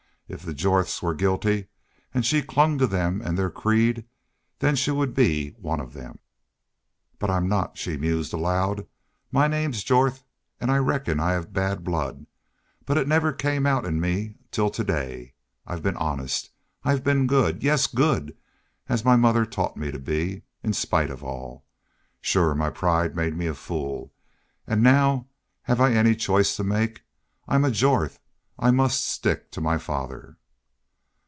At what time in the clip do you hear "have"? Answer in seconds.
11.33-11.51, 25.63-25.81